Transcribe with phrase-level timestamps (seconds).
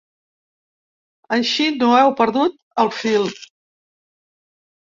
[1.37, 3.29] Així no heu perdut el fil.